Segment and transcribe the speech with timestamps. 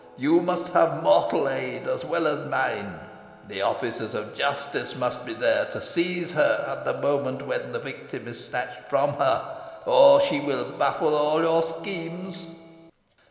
[0.17, 2.99] You must have mortal aid as well as mine.
[3.47, 7.77] The officers of justice must be there to seize her at the moment when the
[7.77, 12.47] victim is snatched from her, or she will baffle all your schemes."